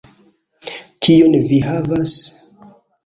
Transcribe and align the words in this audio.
Kion 1.07 1.37
vi 1.51 1.59
havas? 1.69 2.17